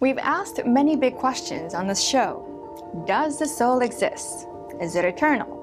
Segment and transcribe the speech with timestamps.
[0.00, 3.04] We've asked many big questions on this show.
[3.06, 4.46] Does the soul exist?
[4.80, 5.58] Is it eternal?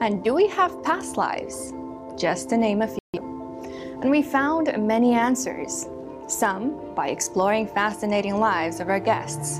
[0.00, 1.74] And do we have past lives?
[2.16, 4.00] Just to name a few.
[4.00, 5.86] And we found many answers,
[6.28, 9.58] some by exploring fascinating lives of our guests,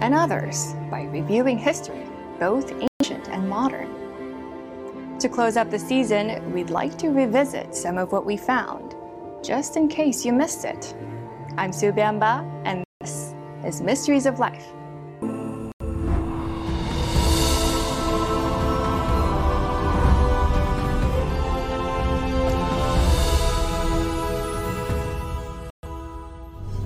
[0.00, 2.04] and others by reviewing history,
[2.40, 5.16] both ancient and modern.
[5.20, 8.96] To close up the season, we'd like to revisit some of what we found,
[9.44, 10.92] just in case you missed it.
[11.56, 12.82] I'm Su Bianba, and
[13.64, 14.66] is Mysteries of Life.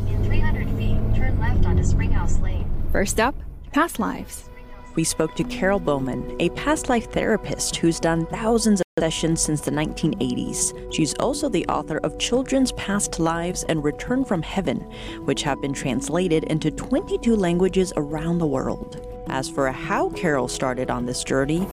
[0.09, 2.69] In 300 feet, turn left onto Springhouse Lane.
[2.93, 3.35] First up,
[3.73, 4.49] past lives.
[4.97, 9.61] We spoke to Carol Bowman, a past life therapist who's done thousands of sessions since
[9.61, 10.95] the 1980s.
[10.95, 14.79] She's also the author of Children's Past Lives and Return from Heaven,
[15.25, 19.05] which have been translated into 22 languages around the world.
[19.29, 21.69] As for how Carol started on this journey,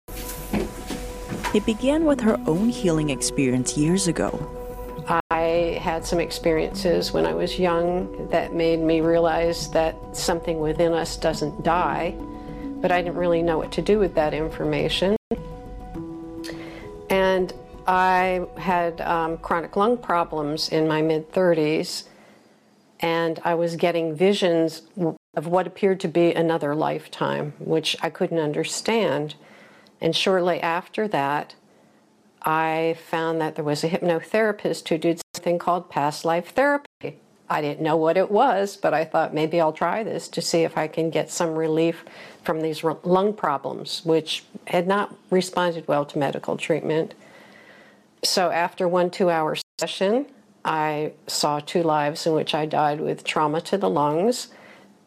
[1.55, 4.53] it began with her own healing experience years ago.
[5.31, 10.93] I had some experiences when I was young that made me realize that something within
[10.93, 12.15] us doesn't die,
[12.81, 15.17] but I didn't really know what to do with that information.
[17.09, 17.53] And
[17.87, 22.05] I had um, chronic lung problems in my mid 30s,
[23.01, 24.83] and I was getting visions
[25.35, 29.35] of what appeared to be another lifetime, which I couldn't understand.
[30.01, 31.55] And shortly after that,
[32.43, 37.21] I found that there was a hypnotherapist who did something called past life therapy.
[37.49, 40.63] I didn't know what it was, but I thought maybe I'll try this to see
[40.63, 42.05] if I can get some relief
[42.43, 47.15] from these lung problems, which had not responded well to medical treatment.
[48.25, 50.27] So after one two hour session,
[50.65, 54.49] I saw two lives in which I died with trauma to the lungs,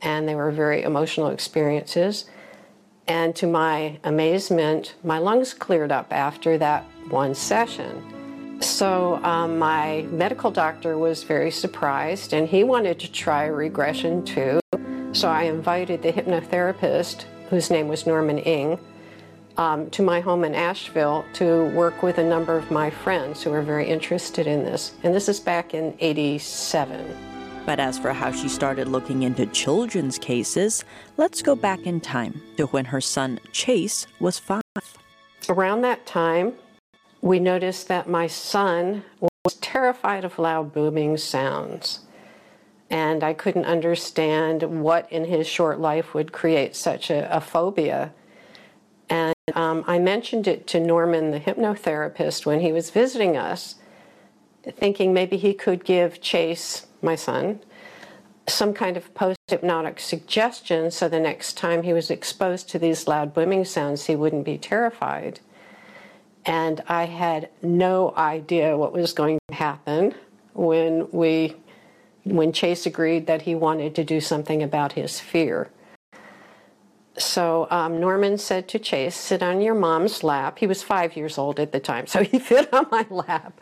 [0.02, 2.26] and they were very emotional experiences.
[3.08, 8.19] And to my amazement, my lungs cleared up after that one session.
[8.62, 14.60] So um, my medical doctor was very surprised and he wanted to try regression too.
[15.14, 18.80] So I invited the hypnotherapist, whose name was Norman Inge,
[19.58, 23.50] um, to my home in Asheville to work with a number of my friends who
[23.50, 24.94] were very interested in this.
[25.04, 27.18] And this is back in 87.
[27.66, 30.86] But as for how she started looking into children's cases,
[31.18, 34.62] let's go back in time to when her son Chase was five.
[35.50, 36.54] Around that time,
[37.22, 39.04] we noticed that my son
[39.44, 42.00] was terrified of loud booming sounds.
[42.90, 48.14] And I couldn't understand what in his short life would create such a, a phobia.
[49.10, 53.76] And um, I mentioned it to Norman, the hypnotherapist, when he was visiting us,
[54.64, 57.60] thinking maybe he could give Chase, my son,
[58.48, 63.08] some kind of post hypnotic suggestion so the next time he was exposed to these
[63.08, 65.40] loud booming sounds, he wouldn't be terrified.
[66.46, 70.16] And I had no idea what was going to happen
[70.54, 71.56] when we
[72.24, 75.70] when Chase agreed that he wanted to do something about his fear.
[77.18, 80.60] So um, Norman said to Chase, Sit on your mom's lap.
[80.60, 83.60] He was five years old at the time, so he fit on my lap.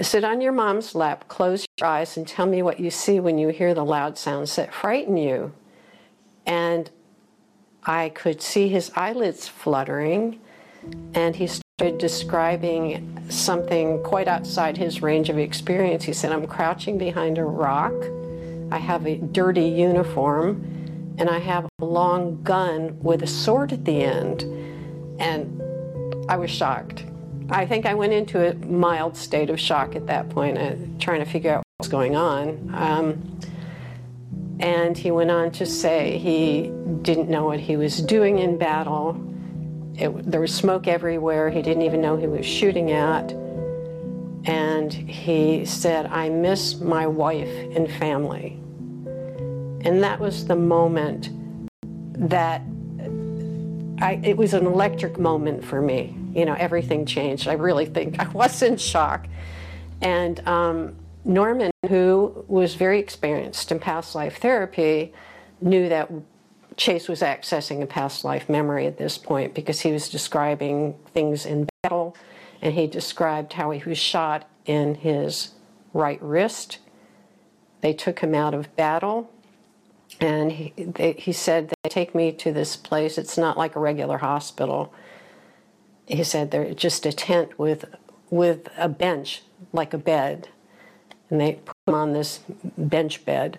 [0.00, 3.38] Sit on your mom's lap, close your eyes, and tell me what you see when
[3.38, 5.52] you hear the loud sounds that frighten you.
[6.46, 6.90] And
[7.84, 10.40] I could see his eyelids fluttering,
[11.14, 16.04] and he started describing something quite outside his range of experience.
[16.04, 17.94] He said, I'm crouching behind a rock.
[18.70, 20.64] I have a dirty uniform
[21.18, 24.42] and I have a long gun with a sword at the end.
[25.18, 25.60] And
[26.28, 27.04] I was shocked.
[27.50, 31.20] I think I went into a mild state of shock at that point, uh, trying
[31.20, 32.70] to figure out what was going on.
[32.72, 33.38] Um,
[34.60, 36.72] and he went on to say he
[37.02, 39.31] didn't know what he was doing in battle.
[39.94, 41.50] It, there was smoke everywhere.
[41.50, 43.32] He didn't even know he was shooting at.
[44.44, 48.58] And he said, I miss my wife and family.
[49.84, 51.30] And that was the moment
[52.28, 52.62] that
[54.00, 56.16] I, it was an electric moment for me.
[56.34, 57.46] You know, everything changed.
[57.46, 59.28] I really think I was in shock.
[60.00, 65.12] And um, Norman, who was very experienced in past life therapy,
[65.60, 66.10] knew that
[66.76, 71.46] Chase was accessing a past life memory at this point because he was describing things
[71.46, 72.16] in battle
[72.60, 75.50] and he described how he was shot in his
[75.92, 76.78] right wrist.
[77.80, 79.30] They took him out of battle
[80.20, 83.18] and he, they, he said, They take me to this place.
[83.18, 84.92] It's not like a regular hospital.
[86.06, 87.84] He said, They're just a tent with,
[88.30, 89.42] with a bench,
[89.72, 90.48] like a bed.
[91.30, 92.40] And they put him on this
[92.76, 93.58] bench bed.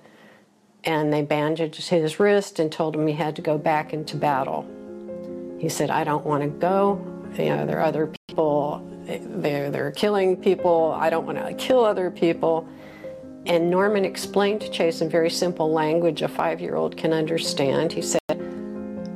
[0.86, 4.68] And they bandaged his wrist and told him he had to go back into battle.
[5.60, 7.02] He said, I don't want to go.
[7.38, 10.96] You know, there are other people, they're, they're killing people.
[10.98, 12.68] I don't want to kill other people.
[13.46, 17.92] And Norman explained to Chase in very simple language a five year old can understand.
[17.92, 18.20] He said,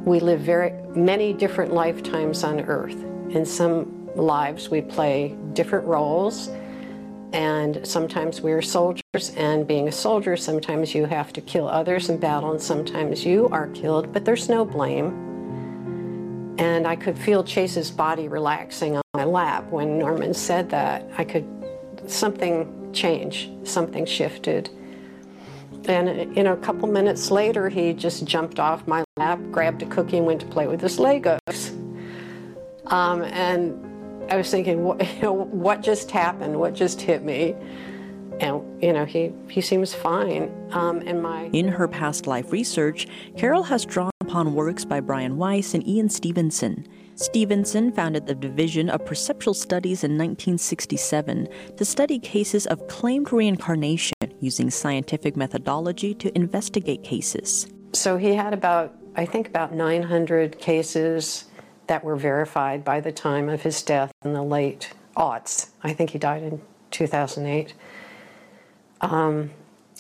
[0.05, 3.01] We live very many different lifetimes on earth.
[3.29, 6.49] In some lives, we play different roles.
[7.33, 12.18] And sometimes we're soldiers, and being a soldier, sometimes you have to kill others in
[12.18, 15.25] battle, and sometimes you are killed, but there's no blame.
[16.57, 21.07] And I could feel Chase's body relaxing on my lap when Norman said that.
[21.18, 21.45] I could,
[22.07, 24.69] something change, something shifted.
[25.85, 29.85] And you know, a couple minutes later, he just jumped off my lap, grabbed a
[29.85, 31.73] cookie, and went to play with his Legos.
[32.88, 33.86] Um, and
[34.29, 36.59] I was thinking, what, you know, what just happened?
[36.59, 37.56] What just hit me?
[38.39, 40.51] And you know, he he seems fine.
[40.71, 45.38] Um, and my in her past life research, Carol has drawn upon works by Brian
[45.38, 46.88] Weiss and Ian Stevenson.
[47.15, 54.13] Stevenson founded the Division of Perceptual Studies in 1967 to study cases of claimed reincarnation
[54.39, 57.68] using scientific methodology to investigate cases.
[57.94, 61.45] So he had about, I think, about 900 cases
[61.87, 65.69] that were verified by the time of his death in the late aughts.
[65.83, 66.61] I think he died in
[66.91, 67.73] 2008.
[69.01, 69.51] Um,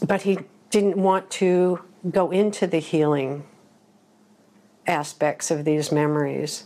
[0.05, 0.39] but he
[0.69, 3.45] didn't want to go into the healing
[4.85, 6.65] aspects of these memories.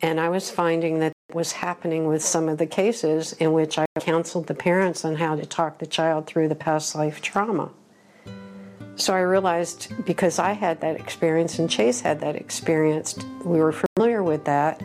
[0.00, 3.86] And I was finding that was happening with some of the cases in which I
[4.00, 7.70] counseled the parents on how to talk the child through the past life trauma.
[8.96, 13.72] So I realized because I had that experience and Chase had that experience, we were
[13.96, 14.80] familiar with that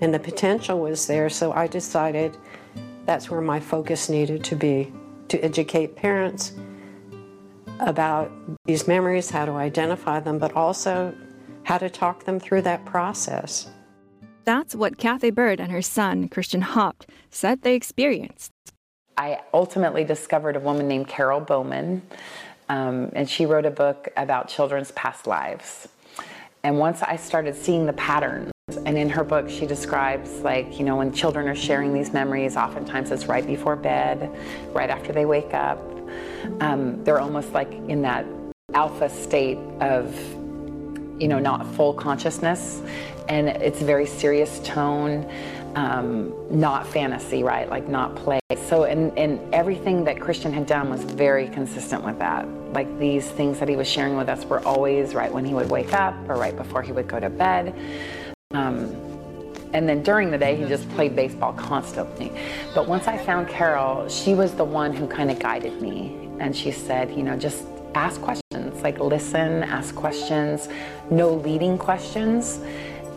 [0.00, 1.28] and the potential was there.
[1.28, 2.36] So I decided
[3.04, 4.92] that's where my focus needed to be
[5.28, 6.52] to educate parents
[7.80, 8.30] about
[8.64, 11.14] these memories, how to identify them, but also
[11.62, 13.68] how to talk them through that process.
[14.44, 18.50] That's what Cathy Byrd and her son, Christian Haupt, said they experienced.
[19.18, 22.02] I ultimately discovered a woman named Carol Bowman
[22.68, 25.88] um, and she wrote a book about children's past lives.
[26.62, 28.50] And once I started seeing the patterns,
[28.84, 32.56] and in her book, she describes, like, you know, when children are sharing these memories,
[32.56, 34.28] oftentimes it's right before bed,
[34.72, 35.78] right after they wake up.
[36.60, 38.26] Um, they're almost like in that
[38.74, 40.12] alpha state of,
[41.20, 42.82] you know, not full consciousness.
[43.28, 45.30] And it's a very serious tone
[45.76, 47.68] um, not fantasy, right?
[47.68, 48.40] Like not play.
[48.66, 52.48] So, and, and everything that Christian had done was very consistent with that.
[52.72, 55.70] Like these things that he was sharing with us were always right when he would
[55.70, 57.74] wake up or right before he would go to bed.
[58.52, 58.94] Um,
[59.72, 62.32] and then during the day, he just played baseball constantly.
[62.74, 66.30] But once I found Carol, she was the one who kind of guided me.
[66.38, 67.64] And she said, you know, just
[67.94, 70.68] ask questions, like listen, ask questions,
[71.10, 72.60] no leading questions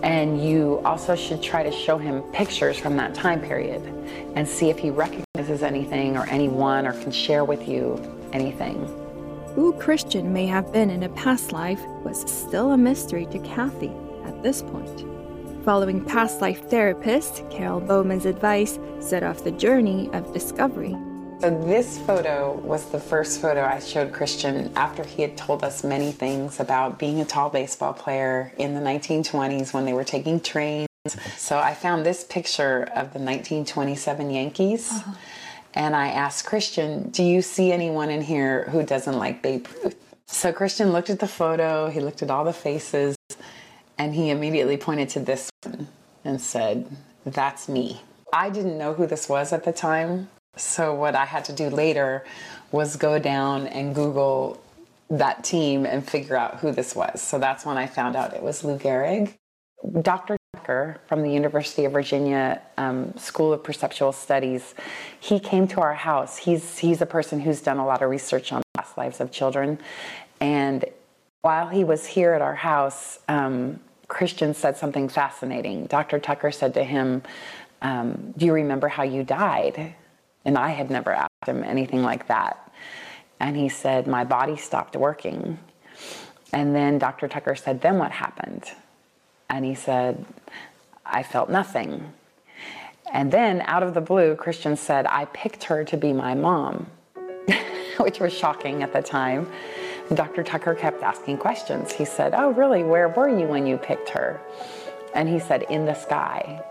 [0.04, 3.82] and you also should try to show him pictures from that time period
[4.36, 8.02] and see if he recognizes anything or anyone or can share with you
[8.32, 8.76] anything.
[9.56, 13.92] Who Christian may have been in a past life was still a mystery to Cathy
[14.24, 15.19] at this point.
[15.64, 20.96] Following past life therapist Carol Bowman's advice set off the journey of discovery
[21.42, 25.86] so this photo was the first photo I showed Christian after he had told us
[25.86, 30.42] many things about being a tall baseball player in the 1920s when they were taking
[30.42, 30.90] trains.
[31.38, 34.92] So I found this picture of the 1927 Yankees.
[34.92, 35.14] Uh-huh.
[35.76, 39.96] And I asked Christian, Do you see anyone in here who doesn't like Babe Ruth?
[40.28, 43.16] So Christian looked at the photo, he looked at all the faces,
[44.00, 45.88] and he immediately pointed to this one
[46.24, 46.90] and said,
[47.26, 48.02] That's me.
[48.34, 50.30] I didn't know who this was at the time.
[50.56, 52.26] So what I had to do later
[52.72, 54.62] was go down and Google
[55.10, 57.22] that team and figure out who this was.
[57.22, 59.36] So that's when I found out it was Lou Gehrig.
[60.02, 60.38] Dr.
[60.56, 64.76] Tucker from the University of Virginia um, School of Perceptual Studies,
[65.20, 66.38] he came to our house.
[66.38, 69.80] He's, he's a person who's done a lot of research on past lives of children.
[70.40, 70.86] And
[71.42, 73.80] while he was here at our house, um,
[74.10, 75.86] Christian said something fascinating.
[75.86, 76.20] Dr.
[76.20, 77.24] Tucker said to him,
[77.82, 79.96] um, Do you remember how you died?
[80.44, 82.72] And I had never asked him anything like that.
[83.40, 85.60] And he said, My body stopped working.
[86.52, 87.28] And then Dr.
[87.28, 88.66] Tucker said, Then what happened?
[89.50, 90.26] And he said,
[91.06, 92.14] I felt nothing.
[93.12, 96.88] And then out of the blue, Christian said, I picked her to be my mom,
[97.98, 99.50] which was shocking at the time.
[100.14, 100.44] Dr.
[100.44, 101.92] Tucker kept asking questions.
[101.92, 102.84] He said, Oh, really?
[102.84, 104.42] Where were you when you picked her?
[105.14, 106.64] And he said, In the sky.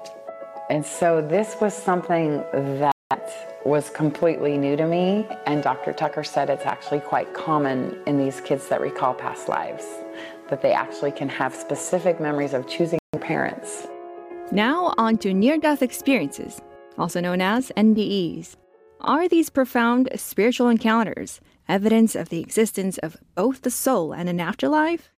[0.70, 5.26] And so this was something that that was completely new to me.
[5.46, 5.94] And Dr.
[5.94, 9.86] Tucker said it's actually quite common in these kids that recall past lives,
[10.50, 13.86] that they actually can have specific memories of choosing their parents.
[14.52, 16.60] Now, on to near death experiences,
[16.98, 18.56] also known as NDEs.
[19.00, 24.40] Are these profound spiritual encounters evidence of the existence of both the soul and an
[24.40, 25.10] afterlife?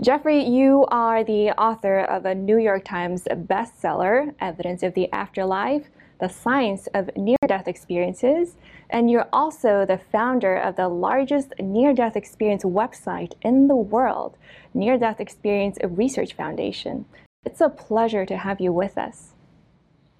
[0.00, 5.86] Jeffrey, you are the author of a New York Times bestseller, Evidence of the Afterlife
[6.20, 8.56] The Science of Near Death Experiences,
[8.90, 14.36] and you're also the founder of the largest near death experience website in the world,
[14.74, 17.06] Near Death Experience Research Foundation.
[17.46, 19.30] It's a pleasure to have you with us.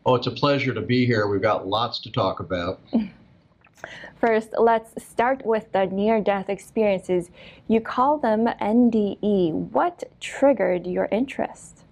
[0.07, 1.27] Oh, it's a pleasure to be here.
[1.27, 2.81] We've got lots to talk about.
[4.17, 7.31] First, let's start with the near death experiences.
[7.69, 9.53] You call them NDE.
[9.73, 11.85] What triggered your interest?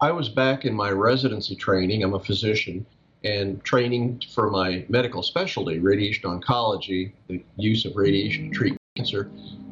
[0.00, 2.02] I was back in my residency training.
[2.02, 2.84] I'm a physician
[3.24, 9.30] and training for my medical specialty, radiation oncology, the use of radiation to treat cancer.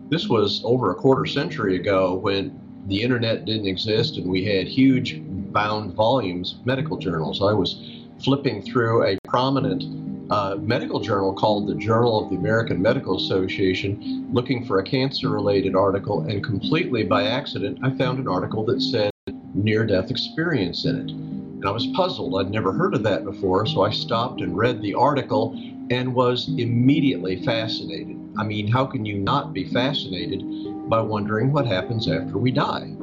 [0.09, 4.67] This was over a quarter century ago when the internet didn't exist and we had
[4.67, 5.21] huge
[5.53, 7.43] bound volumes of medical journals.
[7.43, 9.83] I was flipping through a prominent
[10.31, 15.29] uh, medical journal called the Journal of the American Medical Association looking for a cancer
[15.29, 19.11] related article, and completely by accident, I found an article that said
[19.55, 21.11] near death experience in it.
[21.11, 22.41] And I was puzzled.
[22.41, 25.59] I'd never heard of that before, so I stopped and read the article
[25.91, 28.19] and was immediately fascinated.
[28.39, 30.43] I mean, how can you not be fascinated
[30.89, 32.95] by wondering what happens after we die?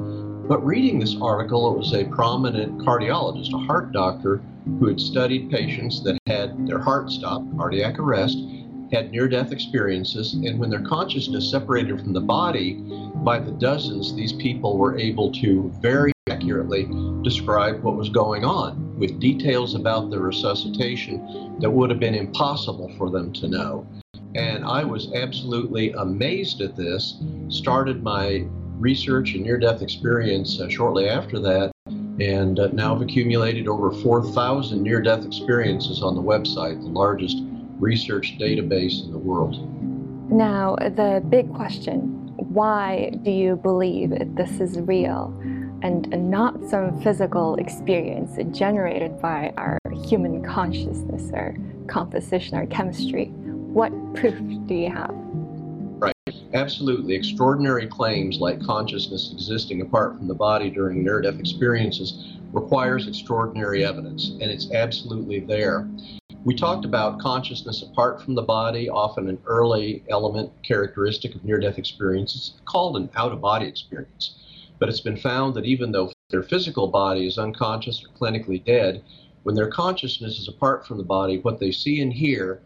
[0.48, 5.50] But reading this article, it was a prominent cardiologist, a heart doctor, who had studied
[5.50, 8.38] patients that had their heart stopped, cardiac arrest,
[8.92, 12.74] had near death experiences, and when their consciousness separated from the body,
[13.24, 16.88] by the dozens, these people were able to very accurately
[17.22, 22.92] describe what was going on with details about the resuscitation that would have been impossible
[22.96, 23.86] for them to know.
[24.34, 28.46] And I was absolutely amazed at this, started my
[28.78, 31.72] research and near death experience uh, shortly after that,
[32.20, 37.38] and uh, now have accumulated over 4,000 near death experiences on the website, the largest
[37.78, 39.68] research database in the world.
[40.30, 45.32] Now, the big question why do you believe this is real
[45.82, 53.26] and not some physical experience generated by our human consciousness or composition or chemistry?
[53.26, 55.14] What proof do you have?
[56.54, 63.08] Absolutely extraordinary claims like consciousness existing apart from the body during near death experiences requires
[63.08, 65.88] extraordinary evidence, and it's absolutely there.
[66.44, 71.60] We talked about consciousness apart from the body, often an early element characteristic of near
[71.60, 74.36] death experiences, called an out of body experience.
[74.78, 79.04] But it's been found that even though their physical body is unconscious or clinically dead,
[79.44, 82.60] when their consciousness is apart from the body, what they see and hear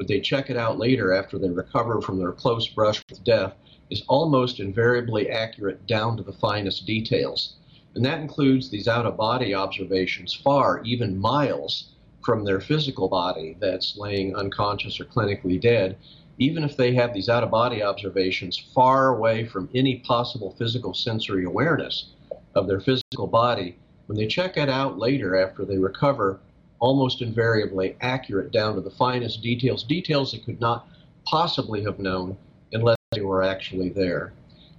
[0.00, 3.52] but they check it out later after they recover from their close brush with death,
[3.90, 7.56] is almost invariably accurate down to the finest details.
[7.94, 11.90] And that includes these out of body observations far, even miles
[12.24, 15.98] from their physical body that's laying unconscious or clinically dead.
[16.38, 20.94] Even if they have these out of body observations far away from any possible physical
[20.94, 22.12] sensory awareness
[22.54, 23.76] of their physical body,
[24.06, 26.40] when they check it out later after they recover,
[26.80, 30.88] almost invariably accurate down to the finest details, details they could not
[31.24, 32.36] possibly have known
[32.72, 34.32] unless they were actually there.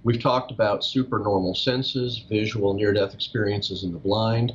[0.04, 4.52] We've talked about supernormal senses, visual near death experiences in the blind.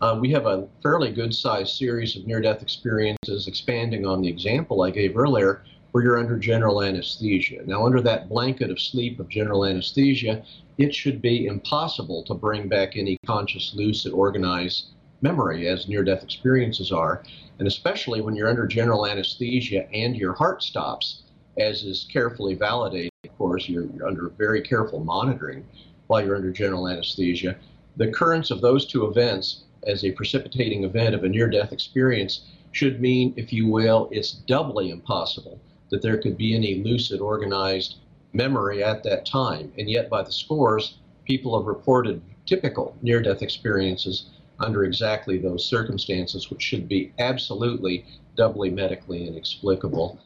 [0.00, 4.28] Uh, we have a fairly good sized series of near death experiences expanding on the
[4.28, 7.62] example I gave earlier where you're under general anesthesia.
[7.66, 10.42] Now, under that blanket of sleep of general anesthesia,
[10.78, 14.86] it should be impossible to bring back any conscious, lucid, organized
[15.22, 17.22] memory as near death experiences are,
[17.58, 21.22] and especially when you're under general anesthesia and your heart stops,
[21.58, 23.10] as is carefully validated.
[23.24, 25.66] Of course, you're, you're under very careful monitoring
[26.06, 27.56] while you're under general anesthesia.
[27.96, 32.46] The occurrence of those two events as a precipitating event of a near death experience
[32.72, 35.60] should mean, if you will, it's doubly impossible
[35.90, 37.96] that there could be any lucid, organized
[38.32, 39.72] memory at that time.
[39.76, 45.64] And yet, by the scores, people have reported typical near death experiences under exactly those
[45.64, 48.04] circumstances, which should be absolutely
[48.36, 50.18] doubly medically inexplicable.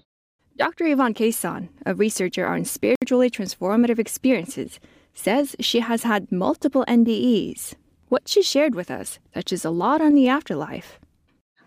[0.56, 0.86] Dr.
[0.86, 4.78] Yvonne Kason, a researcher on spiritually transformative experiences,
[5.12, 7.74] says she has had multiple NDEs.
[8.08, 11.00] What she shared with us touches a lot on the afterlife.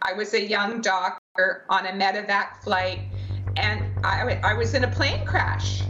[0.03, 2.99] I was a young doctor on a medevac flight,
[3.57, 5.81] and I, I was in a plane crash.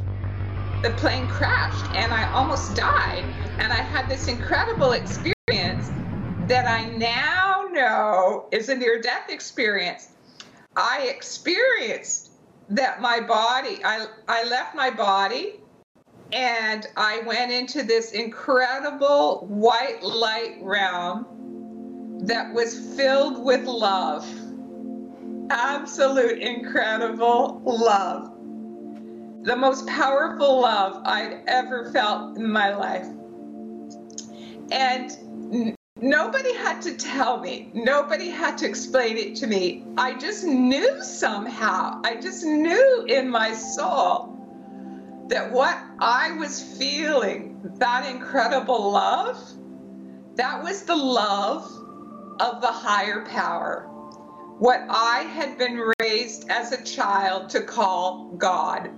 [0.82, 3.26] The plane crashed, and I almost died.
[3.60, 5.92] And I had this incredible experience
[6.48, 10.10] that I now know is a near death experience.
[10.76, 12.32] I experienced
[12.70, 15.60] that my body, I, I left my body
[16.32, 21.26] and I went into this incredible white light realm
[22.24, 24.26] that was filled with love.
[25.50, 28.34] Absolute incredible love.
[29.46, 33.08] The most powerful love I'd ever felt in my life.
[34.72, 39.86] And nobody had to tell me, nobody had to explain it to me.
[39.98, 44.34] I just knew somehow, I just knew in my soul
[45.30, 49.38] that what I was feeling, that incredible love,
[50.36, 51.64] that was the love
[52.40, 53.84] of the higher power.
[54.60, 58.90] What I had been raised as a child to call God.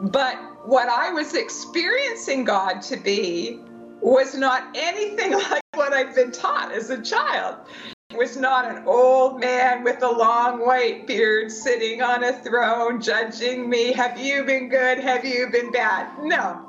[0.00, 0.36] But
[0.66, 3.60] what I was experiencing God to be
[4.00, 7.56] was not anything like what I'd been taught as a child.
[8.10, 13.02] It was not an old man with a long white beard sitting on a throne
[13.02, 13.92] judging me.
[13.92, 14.98] Have you been good?
[14.98, 16.10] Have you been bad?
[16.22, 16.64] No.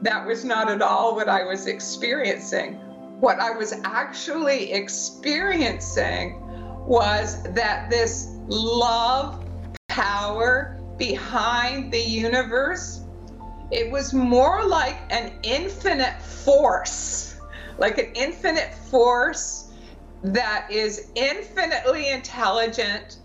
[0.00, 2.74] That was not at all what I was experiencing.
[3.20, 6.40] What I was actually experiencing
[6.86, 9.44] was that this love
[9.88, 13.03] power behind the universe
[13.70, 17.40] it was more like an infinite force,
[17.78, 19.72] like an infinite force
[20.22, 23.18] that is infinitely intelligent,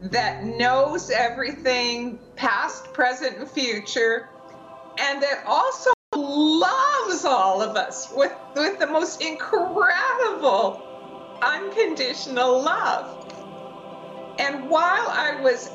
[0.00, 4.28] that knows everything, past, present, and future,
[4.98, 10.82] and that also loves all of us with, with the most incredible
[11.42, 13.22] unconditional love.
[14.38, 15.70] And while I was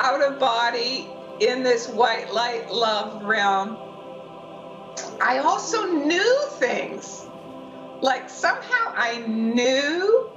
[0.00, 1.08] out of body
[1.40, 3.76] in this white light love realm,
[5.20, 7.26] I also knew things.
[8.00, 10.30] Like somehow I knew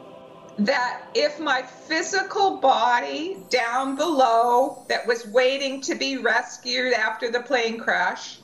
[0.60, 7.42] that if my physical body down below that was waiting to be rescued after the
[7.42, 8.40] plane crash,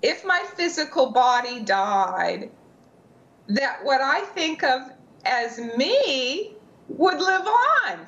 [0.00, 2.50] if my physical body died,
[3.48, 4.82] that what I think of
[5.24, 6.54] as me
[6.88, 8.06] would live on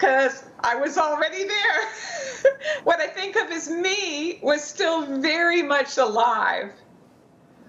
[0.00, 2.54] because I was already there.
[2.84, 6.72] what I think of as me was still very much alive,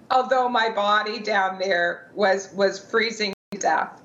[0.10, 4.02] although my body down there was was freezing to death.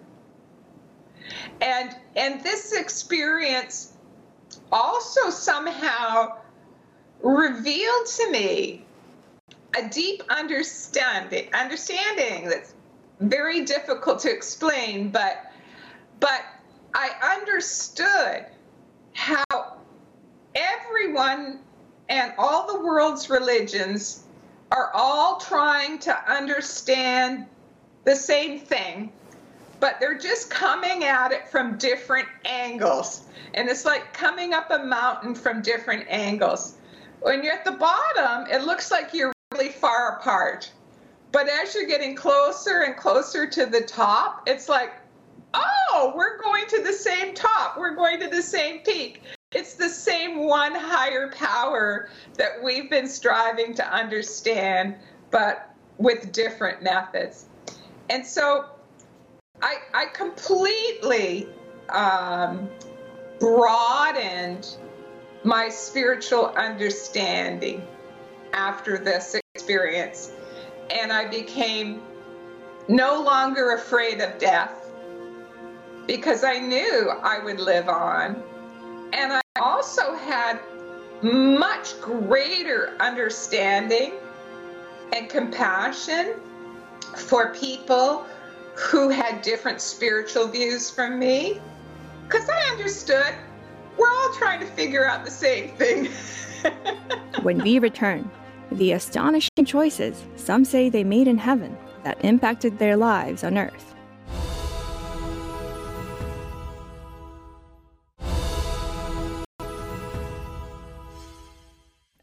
[1.60, 3.92] And and this experience
[4.72, 6.38] also somehow
[7.22, 8.84] revealed to me
[9.78, 12.74] a deep understanding understanding that's
[13.20, 15.52] very difficult to explain, but
[16.18, 16.42] but
[16.94, 18.46] I understood
[19.12, 19.78] how
[20.54, 21.60] everyone
[22.08, 24.24] and all the world's religions
[24.70, 27.46] are all trying to understand
[28.04, 29.12] the same thing,
[29.80, 33.24] but they're just coming at it from different angles.
[33.54, 36.74] And it's like coming up a mountain from different angles.
[37.20, 40.70] When you're at the bottom, it looks like you're really far apart.
[41.32, 44.92] But as you're getting closer and closer to the top, it's like,
[45.56, 49.22] oh, we're going to the same top, we're going to the same peak.
[49.52, 54.96] It's the same one higher power that we've been striving to understand,
[55.30, 57.46] but with different methods.
[58.10, 58.66] And so
[59.62, 61.48] I, I completely
[61.88, 62.68] um,
[63.40, 64.76] broadened
[65.44, 67.86] my spiritual understanding
[68.52, 70.32] after this experience.
[70.90, 72.02] And I became
[72.88, 74.85] no longer afraid of death
[76.06, 78.42] because I knew I would live on.
[79.12, 80.58] And I also had
[81.22, 84.12] much greater understanding
[85.12, 86.34] and compassion
[87.14, 88.26] for people
[88.74, 91.60] who had different spiritual views from me
[92.26, 93.34] because I understood
[93.96, 96.08] we're all trying to figure out the same thing.
[97.42, 98.30] when we return,
[98.72, 103.95] the astonishing choices some say they made in heaven that impacted their lives on earth.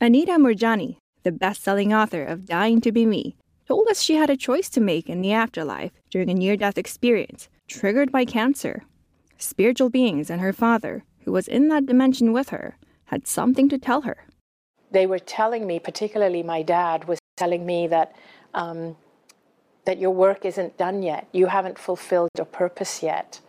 [0.03, 4.29] Anita Moorjani, the best selling author of Dying to Be Me, told us she had
[4.29, 8.83] a choice to make in the afterlife during a near death experience triggered by cancer.
[9.37, 13.77] Spiritual beings and her father, who was in that dimension with her, had something to
[13.77, 14.27] tell her.
[14.91, 18.13] They were telling me, particularly my dad, was telling me that.
[18.53, 18.97] Um,
[19.85, 21.27] that your work isn't done yet.
[21.33, 23.41] You haven't fulfilled your purpose yet.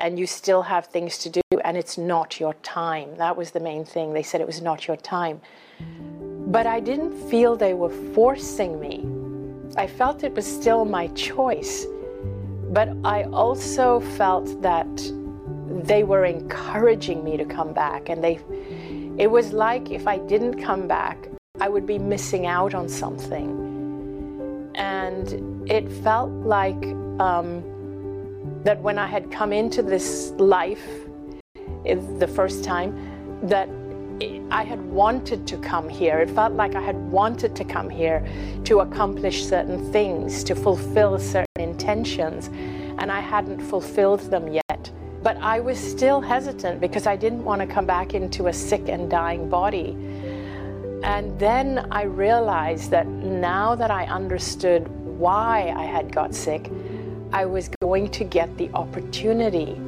[0.00, 3.16] And you still have things to do, and it's not your time.
[3.16, 4.12] That was the main thing.
[4.12, 5.40] They said it was not your time.
[6.46, 9.06] But I didn't feel they were forcing me.
[9.76, 11.86] I felt it was still my choice.
[12.70, 14.88] But I also felt that
[15.68, 18.40] they were encouraging me to come back and they
[19.18, 21.28] it was like if I didn't come back,
[21.60, 24.70] I would be missing out on something.
[24.74, 26.82] And it felt like
[27.20, 27.62] um,
[28.64, 30.86] that when I had come into this life
[31.86, 32.94] eh, the first time,
[33.42, 33.68] that
[34.50, 36.18] I had wanted to come here.
[36.18, 38.26] It felt like I had wanted to come here
[38.64, 42.48] to accomplish certain things, to fulfill certain intentions,
[42.98, 44.90] and I hadn't fulfilled them yet.
[45.22, 48.88] But I was still hesitant because I didn't want to come back into a sick
[48.88, 49.96] and dying body.
[51.02, 56.70] And then I realized that now that I understood why I had got sick,
[57.32, 59.80] I was going to get the opportunity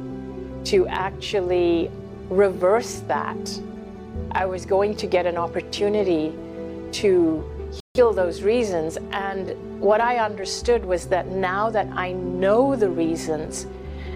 [0.65, 1.91] to actually
[2.29, 3.59] reverse that.
[4.31, 6.33] I was going to get an opportunity
[6.93, 7.43] to
[7.93, 8.97] heal those reasons.
[9.11, 13.67] And what I understood was that now that I know the reasons,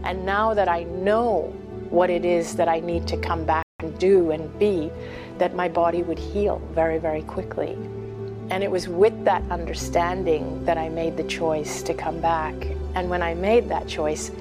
[0.04, 1.54] and now that I know
[1.90, 4.90] what it is that I need to come back and do and be,
[5.38, 7.74] that my body would heal very, very quickly.
[8.50, 12.56] And it was with that understanding that I made the choice to come back.
[12.98, 14.32] And when I made that choice,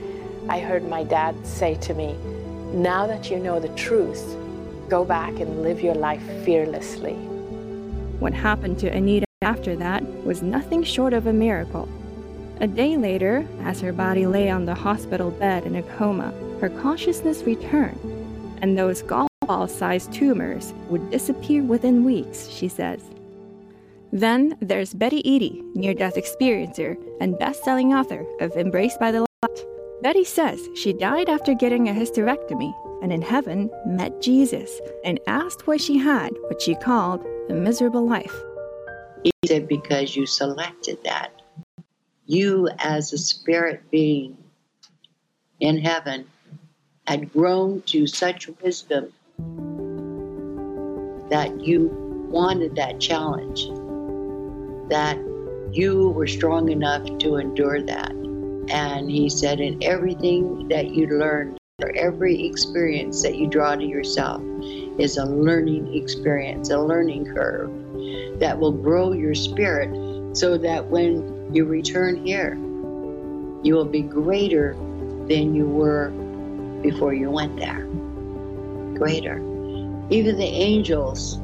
[0.49, 2.17] I heard my dad say to me,
[2.73, 4.35] Now that you know the truth,
[4.89, 7.17] go back and live your life fearlessly.
[8.19, 11.87] What happened to Anita after that was nothing short of a miracle.
[12.61, 16.71] A day later, as her body lay on the hospital bed in a coma, her
[16.71, 18.01] consciousness returned,
[18.63, 23.03] and those gallball sized tumors would disappear within weeks, she says.
[24.13, 29.27] Then there's Betty Eadie, near death experiencer and best selling author of Embraced by the
[29.43, 29.67] Light.
[30.03, 35.67] Betty says she died after getting a hysterectomy and in heaven met Jesus and asked
[35.67, 38.35] why she had what she called a miserable life.
[39.23, 41.43] He said, Because you selected that
[42.27, 44.37] you as a spirit being
[45.61, 46.27] in heaven
[47.07, 49.13] had grown to such wisdom
[51.31, 51.89] that you
[52.29, 53.67] wanted that challenge,
[54.89, 55.19] that
[55.73, 58.11] you were strong enough to endure that.
[58.69, 63.85] And he said, in everything that you learn, or every experience that you draw to
[63.85, 64.43] yourself,
[64.99, 67.71] is a learning experience, a learning curve
[68.41, 69.91] that will grow your spirit
[70.37, 72.55] so that when you return here,
[73.63, 74.75] you will be greater
[75.29, 76.11] than you were
[76.83, 77.85] before you went there.
[78.99, 79.39] Greater.
[80.09, 81.41] Even the angels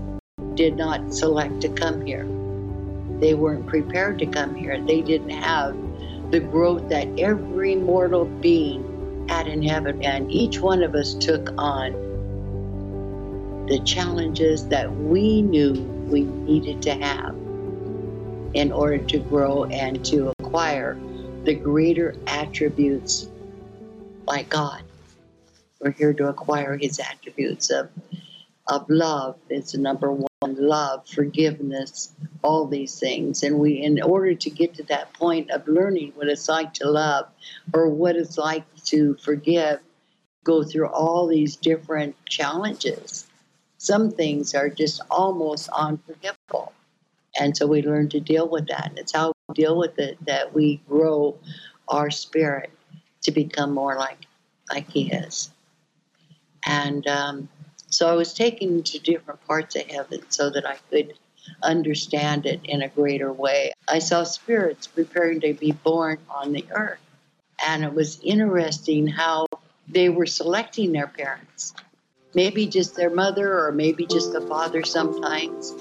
[0.54, 2.24] did not select to come here.
[3.22, 4.80] They weren't prepared to come here.
[4.80, 5.76] They didn't have
[6.32, 10.02] the growth that every mortal being had in heaven.
[10.02, 11.92] And each one of us took on
[13.68, 15.72] the challenges that we knew
[16.10, 17.36] we needed to have
[18.54, 20.98] in order to grow and to acquire
[21.44, 23.28] the greater attributes
[24.26, 24.82] like God.
[25.78, 27.88] We're here to acquire his attributes of,
[28.72, 32.10] of love is the number one love, forgiveness,
[32.42, 33.42] all these things.
[33.42, 36.88] And we in order to get to that point of learning what it's like to
[36.88, 37.28] love
[37.74, 39.80] or what it's like to forgive,
[40.44, 43.26] go through all these different challenges.
[43.76, 46.72] Some things are just almost unforgivable.
[47.38, 48.86] And so we learn to deal with that.
[48.88, 51.36] and It's how we deal with it that we grow
[51.88, 52.70] our spirit
[53.22, 54.18] to become more like
[54.72, 55.50] like He is.
[56.64, 57.48] And um,
[57.92, 61.12] so I was taken to different parts of heaven so that I could
[61.62, 63.72] understand it in a greater way.
[63.86, 67.00] I saw spirits preparing to be born on the earth.
[67.64, 69.46] And it was interesting how
[69.88, 71.74] they were selecting their parents.
[72.34, 75.74] Maybe just their mother or maybe just the father sometimes.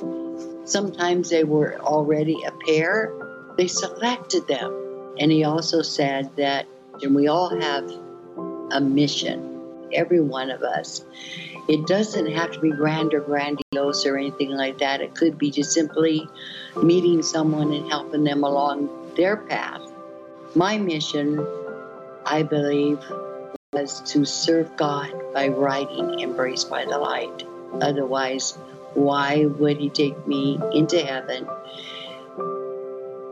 [0.66, 3.14] Sometimes they were already a pair.
[3.58, 5.16] They selected them.
[5.18, 6.68] And he also said that
[7.02, 7.90] and we all have
[8.72, 11.06] a mission, every one of us.
[11.68, 15.02] It doesn't have to be grand or grandiose or anything like that.
[15.02, 16.28] It could be just simply
[16.82, 19.82] meeting someone and helping them along their path.
[20.56, 21.46] My mission,
[22.26, 23.00] I believe,
[23.74, 27.44] was to serve God by writing Embraced by the Light.
[27.82, 28.58] Otherwise,
[28.94, 31.48] why would he take me into heaven?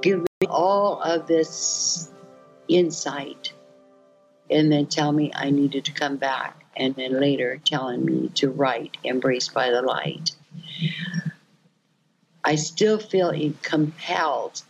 [0.01, 2.09] Give me all of this
[2.69, 3.51] insight
[4.49, 8.49] and then tell me I needed to come back, and then later telling me to
[8.49, 10.31] write Embraced by the Light.
[12.43, 14.63] I still feel compelled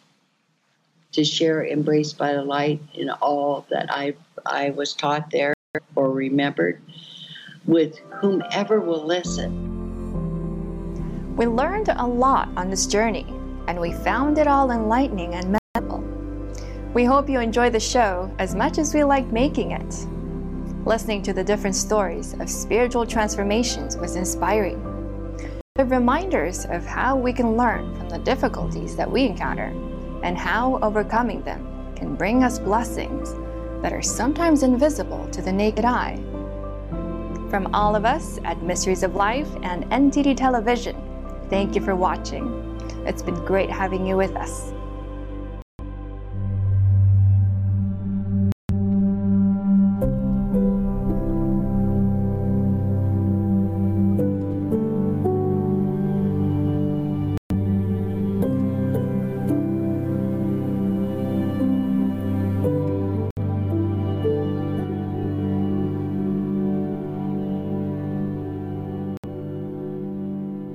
[1.11, 5.53] to share Embraced by the Light in all that I, I was taught there
[5.95, 6.81] or remembered
[7.65, 9.67] with whomever will listen.
[11.35, 13.27] We learned a lot on this journey,
[13.67, 16.03] and we found it all enlightening and memorable.
[16.93, 20.07] We hope you enjoy the show as much as we like making it.
[20.89, 24.81] Listening to the different stories of spiritual transformations was inspiring.
[25.75, 29.71] The reminders of how we can learn from the difficulties that we encounter
[30.23, 33.35] and how overcoming them can bring us blessings
[33.83, 36.15] that are sometimes invisible to the naked eye.
[37.51, 40.99] From all of us at Mysteries of Life and NTD Television,
[41.51, 42.47] thank you for watching.
[43.05, 44.73] It's been great having you with us.